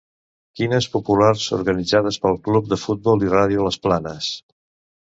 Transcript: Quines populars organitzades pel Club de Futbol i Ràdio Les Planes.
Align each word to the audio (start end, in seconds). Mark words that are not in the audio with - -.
Quines 0.59 0.87
populars 0.93 1.43
organitzades 1.59 2.19
pel 2.25 2.41
Club 2.49 2.75
de 2.75 2.81
Futbol 2.87 3.29
i 3.29 3.33
Ràdio 3.37 3.71
Les 3.71 3.83
Planes. 3.89 4.37